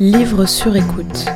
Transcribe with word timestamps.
Livre 0.00 0.46
sur 0.46 0.76
écoute. 0.76 1.26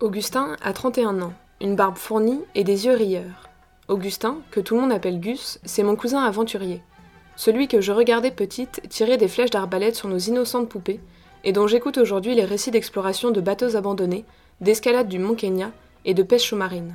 Augustin 0.00 0.56
a 0.62 0.72
31 0.72 1.20
ans, 1.20 1.34
une 1.60 1.76
barbe 1.76 1.98
fournie 1.98 2.40
et 2.54 2.64
des 2.64 2.86
yeux 2.86 2.94
rieurs. 2.94 3.50
Augustin, 3.88 4.38
que 4.52 4.60
tout 4.60 4.74
le 4.74 4.80
monde 4.80 4.92
appelle 4.92 5.20
Gus, 5.20 5.58
c'est 5.66 5.82
mon 5.82 5.96
cousin 5.96 6.22
aventurier. 6.22 6.80
Celui 7.36 7.68
que 7.68 7.82
je 7.82 7.92
regardais 7.92 8.30
petite 8.30 8.80
tirer 8.88 9.18
des 9.18 9.28
flèches 9.28 9.50
d'arbalète 9.50 9.96
sur 9.96 10.08
nos 10.08 10.16
innocentes 10.16 10.70
poupées, 10.70 11.00
et 11.44 11.52
dont 11.52 11.66
j'écoute 11.66 11.98
aujourd'hui 11.98 12.34
les 12.34 12.46
récits 12.46 12.70
d'exploration 12.70 13.32
de 13.32 13.42
bateaux 13.42 13.76
abandonnés, 13.76 14.24
d'escalade 14.62 15.08
du 15.08 15.18
Mont 15.18 15.34
Kenya 15.34 15.72
et 16.06 16.14
de 16.14 16.22
pêche 16.22 16.48
sous-marine. 16.48 16.94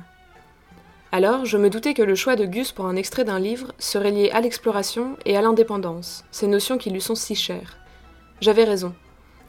Alors, 1.12 1.44
je 1.44 1.56
me 1.56 1.70
doutais 1.70 1.94
que 1.94 2.02
le 2.02 2.14
choix 2.14 2.36
de 2.36 2.44
Gus 2.44 2.70
pour 2.70 2.86
un 2.86 2.94
extrait 2.94 3.24
d'un 3.24 3.40
livre 3.40 3.72
serait 3.80 4.12
lié 4.12 4.30
à 4.30 4.40
l'exploration 4.40 5.16
et 5.24 5.36
à 5.36 5.42
l'indépendance, 5.42 6.24
ces 6.30 6.46
notions 6.46 6.78
qui 6.78 6.90
lui 6.90 7.00
sont 7.00 7.16
si 7.16 7.34
chères. 7.34 7.78
J'avais 8.40 8.62
raison. 8.62 8.94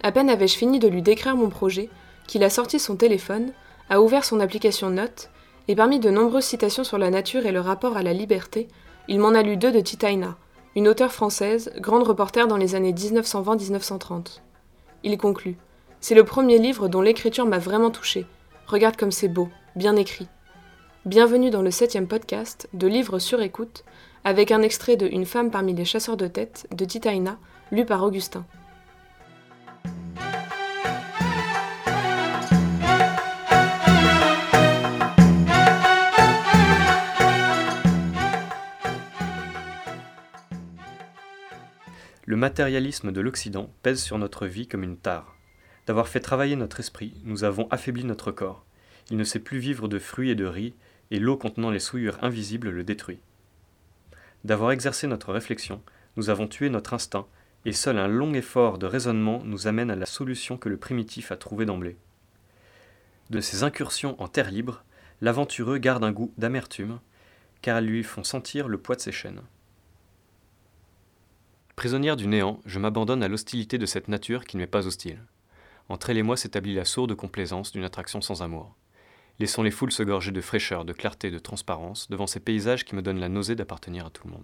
À 0.02 0.12
peine 0.12 0.32
avais-je 0.32 0.58
fini 0.58 0.80
de 0.80 0.88
lui 0.88 1.04
décrire 1.04 1.36
mon 1.36 1.50
projet, 1.50 1.90
qu'il 2.26 2.44
a 2.44 2.50
sorti 2.50 2.80
son 2.80 2.96
téléphone, 2.96 3.54
a 3.92 4.02
ouvert 4.02 4.26
son 4.26 4.40
application 4.40 4.90
Notes, 4.90 5.30
et 5.68 5.76
parmi 5.76 6.00
de 6.00 6.10
nombreuses 6.10 6.46
citations 6.46 6.84
sur 6.84 6.98
la 6.98 7.12
nature 7.12 7.46
et 7.46 7.52
le 7.52 7.62
rapport 7.62 7.96
à 7.96 8.02
la 8.02 8.14
liberté, 8.14 8.68
il 9.08 9.20
m'en 9.20 9.36
a 9.36 9.44
lu 9.44 9.56
deux 9.56 9.72
de 9.72 9.80
Titaina, 9.82 10.38
une 10.76 10.88
auteure 10.88 11.12
française, 11.12 11.72
grande 11.78 12.08
reporter 12.08 12.48
dans 12.48 12.58
les 12.58 12.74
années 12.74 12.94
1920-1930. 12.94 14.42
Il 15.04 15.16
conclut 15.20 15.58
C'est 16.00 16.16
le 16.16 16.24
premier 16.24 16.58
livre 16.58 16.88
dont 16.88 17.02
l'écriture 17.02 17.46
m'a 17.46 17.60
vraiment 17.60 17.92
touché. 17.92 18.26
Regarde 18.66 18.98
comme 18.98 19.12
c'est 19.12 19.28
beau, 19.28 19.50
bien 19.76 19.96
écrit. 19.96 20.28
Bienvenue 21.08 21.50
dans 21.50 21.64
le 21.64 21.72
septième 21.72 22.06
podcast 22.06 22.70
de 22.74 22.86
Livres 22.86 23.18
sur 23.18 23.42
écoute, 23.42 23.84
avec 24.24 24.52
un 24.52 24.62
extrait 24.62 24.98
de 24.98 25.08
Une 25.08 25.26
femme 25.26 25.50
parmi 25.50 25.74
les 25.74 25.84
chasseurs 25.84 26.16
de 26.16 26.28
tête 26.28 26.68
de 26.78 26.86
Titaina, 26.86 27.40
lu 27.72 27.88
par 27.88 28.04
Augustin. 28.04 28.46
Le 42.26 42.36
matérialisme 42.36 43.12
de 43.12 43.22
l'Occident 43.22 43.72
pèse 43.82 44.04
sur 44.04 44.20
notre 44.20 44.46
vie 44.46 44.68
comme 44.68 44.84
une 44.84 44.98
tare. 44.98 45.36
D'avoir 45.88 46.08
fait 46.08 46.20
travailler 46.20 46.56
notre 46.56 46.80
esprit, 46.80 47.16
nous 47.24 47.44
avons 47.44 47.68
affaibli 47.72 48.04
notre 48.04 48.32
corps. 48.32 48.64
Il 49.10 49.18
ne 49.18 49.24
sait 49.24 49.40
plus 49.40 49.58
vivre 49.58 49.88
de 49.88 49.98
fruits 49.98 50.30
et 50.30 50.36
de 50.36 50.46
riz, 50.46 50.76
et 51.12 51.20
l'eau 51.20 51.38
contenant 51.38 51.70
les 51.70 51.80
souillures 51.80 52.18
invisibles 52.24 52.70
le 52.70 52.84
détruit. 52.84 53.20
D'avoir 54.44 54.72
exercé 54.72 55.06
notre 55.06 55.34
réflexion, 55.34 55.82
nous 56.18 56.30
avons 56.30 56.48
tué 56.48 56.70
notre 56.70 56.94
instinct, 56.94 57.28
et 57.66 57.74
seul 57.74 58.00
un 58.00 58.08
long 58.08 58.34
effort 58.34 58.80
de 58.80 58.88
raisonnement 58.88 59.42
nous 59.44 59.68
amène 59.68 59.92
à 59.92 59.96
la 59.96 60.08
solution 60.08 60.58
que 60.58 60.70
le 60.70 60.78
primitif 60.78 61.32
a 61.32 61.38
trouvée 61.38 61.66
d'emblée. 61.66 61.98
De 63.30 63.40
ces 63.40 63.64
incursions 63.64 64.20
en 64.22 64.28
terre 64.28 64.50
libre, 64.50 64.84
l'aventureux 65.22 65.78
garde 65.78 66.04
un 66.04 66.12
goût 66.12 66.34
d'amertume, 66.38 67.00
car 67.62 67.78
elles 67.78 67.86
lui 67.86 68.04
font 68.04 68.24
sentir 68.24 68.68
le 68.68 68.80
poids 68.80 68.96
de 68.96 69.02
ses 69.02 69.12
chaînes. 69.12 69.42
Prisonnière 71.76 72.16
du 72.16 72.28
néant, 72.28 72.60
je 72.66 72.80
m'abandonne 72.80 73.24
à 73.24 73.28
l'hostilité 73.28 73.78
de 73.78 73.86
cette 73.86 74.08
nature 74.08 74.46
qui 74.46 74.58
ne 74.58 74.62
m'est 74.62 74.68
pas 74.68 74.88
hostile. 74.88 75.24
Entre 75.90 76.10
elle 76.10 76.18
et 76.18 76.24
moi 76.24 76.38
s'établit 76.38 76.74
la 76.74 76.86
sourde 76.86 77.16
complaisance 77.16 77.72
d'une 77.72 77.84
attraction 77.84 78.22
sans 78.22 78.42
amour. 78.42 78.76
Laissons 79.42 79.64
les 79.64 79.72
foules 79.72 79.92
se 79.92 80.04
gorger 80.04 80.32
de 80.32 80.40
fraîcheur, 80.40 80.86
de 80.86 80.94
clarté, 80.94 81.32
de 81.32 81.40
transparence 81.40 82.08
devant 82.12 82.28
ces 82.28 82.40
paysages 82.40 82.86
qui 82.86 82.94
me 82.94 83.02
donnent 83.02 83.20
la 83.20 83.28
nausée 83.28 83.56
d'appartenir 83.56 84.06
à 84.06 84.12
tout 84.12 84.28
le 84.28 84.34
monde. 84.34 84.44